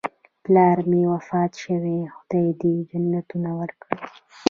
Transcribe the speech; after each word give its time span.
پلار 0.43 0.77
مې 0.89 1.01
وفات 1.13 1.51
شوی، 1.63 1.99
خدای 2.15 2.47
دې 2.61 2.73
جنتونه 2.89 3.49
ورکړي 3.59 3.97